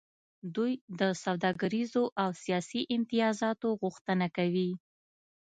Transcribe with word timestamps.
دوی 0.55 0.73
د 0.99 1.01
سوداګریزو 1.23 2.03
او 2.23 2.29
سیاسي 2.43 2.81
امتیازاتو 2.95 3.67
غوښتنه 3.81 4.27
کوي 4.37 4.69